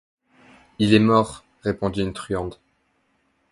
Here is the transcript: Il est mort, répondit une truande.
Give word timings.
Il 0.79 0.95
est 0.95 0.99
mort, 0.99 1.43
répondit 1.61 2.01
une 2.01 2.11
truande. 2.13 2.55